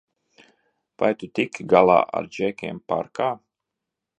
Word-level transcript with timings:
Vai 1.03 1.09
tu 1.23 1.29
tiki 1.39 1.67
galā 1.75 1.99
ar 2.21 2.31
džekiem 2.37 2.81
parkā? 2.93 3.29